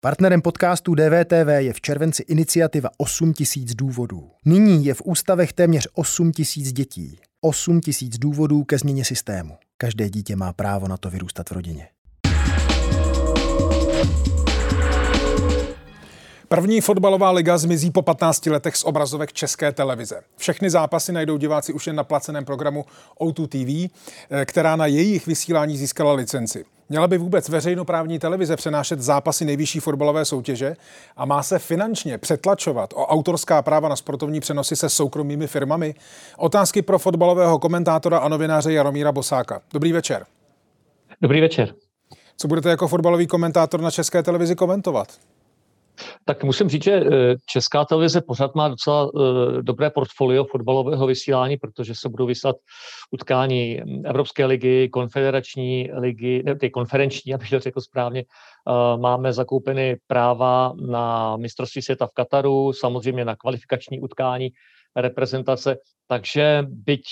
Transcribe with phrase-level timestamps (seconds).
[0.00, 4.30] Partnerem podcastu DVTV je v červenci iniciativa 8 tisíc důvodů.
[4.44, 7.18] Nyní je v ústavech téměř 8 tisíc dětí.
[7.40, 9.56] 8 tisíc důvodů ke změně systému.
[9.76, 11.88] Každé dítě má právo na to vyrůstat v rodině.
[16.48, 20.20] První fotbalová liga zmizí po 15 letech z obrazovek České televize.
[20.36, 22.84] Všechny zápasy najdou diváci už jen na placeném programu
[23.20, 23.94] O2 TV,
[24.30, 26.64] eh, která na jejich vysílání získala licenci.
[26.88, 30.76] Měla by vůbec veřejnoprávní televize přenášet zápasy nejvyšší fotbalové soutěže
[31.16, 35.94] a má se finančně přetlačovat o autorská práva na sportovní přenosy se soukromými firmami?
[36.36, 39.60] Otázky pro fotbalového komentátora a novináře Jaromíra Bosáka.
[39.72, 40.26] Dobrý večer.
[41.22, 41.74] Dobrý večer.
[42.36, 45.08] Co budete jako fotbalový komentátor na České televizi komentovat?
[46.24, 51.56] Tak musím říct, že eh, Česká televize pořád má docela eh, dobré portfolio fotbalového vysílání,
[51.56, 52.56] protože se budou vysílat
[53.10, 58.20] utkání Evropské ligy, konfederační ligy, ne, ty konferenční, abych to řekl správně.
[58.20, 64.48] Eh, máme zakoupeny práva na mistrovství světa v Kataru, samozřejmě na kvalifikační utkání
[64.96, 67.04] reprezentace, takže byť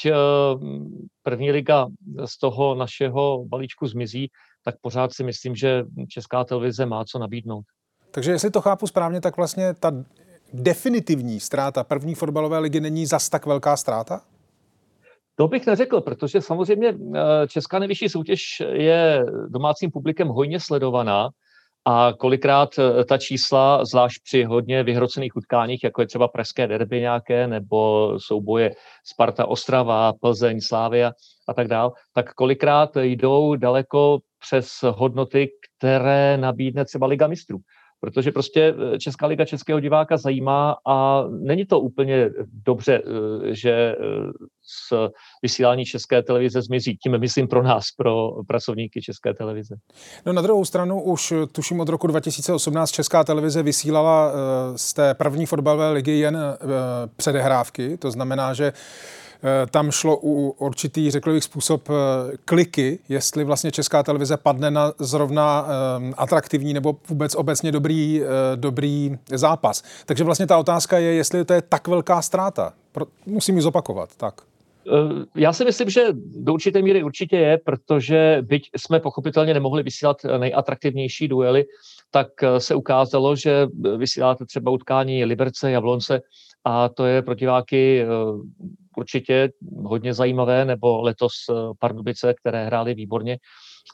[1.22, 1.86] první liga
[2.24, 4.30] z toho našeho balíčku zmizí,
[4.64, 7.64] tak pořád si myslím, že Česká televize má co nabídnout.
[8.16, 9.92] Takže jestli to chápu správně, tak vlastně ta
[10.52, 14.20] definitivní ztráta první fotbalové ligy není zas tak velká ztráta?
[15.34, 21.28] To bych neřekl, protože samozřejmě eh, Česká nejvyšší soutěž je domácím publikem hojně sledovaná
[21.84, 27.00] a kolikrát eh, ta čísla, zvlášť při hodně vyhrocených utkáních, jako je třeba Pražské derby
[27.00, 31.12] nějaké, nebo souboje Sparta Ostrava, Plzeň, Slávia
[31.48, 37.58] a tak dál, tak kolikrát jdou daleko přes hodnoty, které nabídne třeba Liga mistrů
[38.00, 42.30] protože prostě eh, Česká liga českého diváka zajímá a není to úplně
[42.64, 43.96] dobře, eh, že eh,
[44.90, 44.92] z
[45.42, 46.96] vysílání České televize zmizí.
[46.96, 49.74] Tím myslím pro nás, pro pracovníky České televize.
[50.26, 54.32] No na druhou stranu už tuším od roku 2018 Česká televize vysílala
[54.76, 56.38] z té první fotbalové ligy jen
[57.16, 58.72] předehrávky, to znamená, že
[59.70, 61.92] tam šlo u určitý, řekl bych, způsob eh,
[62.44, 68.22] kliky, jestli vlastně česká televize padne na zrovna eh, atraktivní nebo vůbec obecně dobrý,
[68.54, 69.82] dobrý zápas.
[70.06, 72.72] Takže vlastně ta otázka je, jestli to je tak velká ztráta.
[73.26, 74.10] Musím ji zopakovat.
[74.16, 74.34] Tak.
[75.34, 76.02] Já si myslím, že
[76.36, 81.64] do určité míry určitě je, protože byť jsme pochopitelně nemohli vysílat nejatraktivnější duely,
[82.10, 86.20] tak se ukázalo, že vysíláte třeba utkání Liberce, Jablonce
[86.64, 88.06] a to je pro diváky
[88.96, 89.48] určitě
[89.84, 93.38] hodně zajímavé, nebo letos eh, Pardubice, které hrály výborně.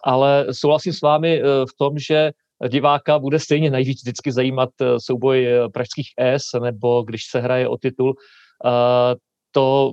[0.05, 2.31] Ale souhlasím s vámi eh, v tom, že
[2.69, 7.77] diváka bude stejně nejvíc vždycky zajímat eh, souboj pražských S, nebo když se hraje o
[7.77, 8.15] titul,
[9.53, 9.93] to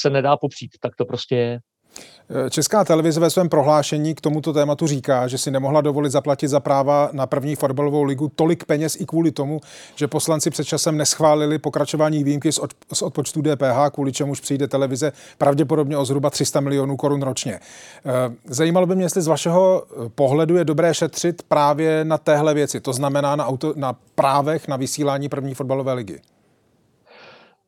[0.00, 1.58] se nedá popřít, tak to prostě je.
[2.50, 6.60] Česká televize ve svém prohlášení k tomuto tématu říká, že si nemohla dovolit zaplatit za
[6.60, 9.60] práva na první fotbalovou ligu tolik peněz i kvůli tomu,
[9.94, 14.68] že poslanci před časem neschválili pokračování výjimky z, od, z odpočtu DPH, kvůli čemuž přijde
[14.68, 17.52] televize pravděpodobně o zhruba 300 milionů korun ročně.
[17.54, 18.10] Eh,
[18.44, 19.84] zajímalo by mě, jestli z vašeho
[20.14, 24.76] pohledu je dobré šetřit právě na téhle věci, to znamená na, auto, na právech na
[24.76, 26.20] vysílání první fotbalové ligy.